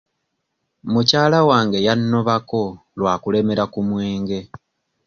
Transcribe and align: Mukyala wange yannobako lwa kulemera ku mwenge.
Mukyala 0.91 1.39
wange 1.49 1.77
yannobako 1.87 2.61
lwa 2.99 3.13
kulemera 3.21 3.63
ku 3.73 3.79
mwenge. 3.89 4.39